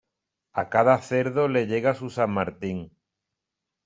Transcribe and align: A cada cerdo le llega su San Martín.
A 0.61 0.63
cada 0.75 0.95
cerdo 1.07 1.47
le 1.47 1.67
llega 1.67 1.93
su 1.93 2.09
San 2.09 2.31
Martín. 2.31 2.91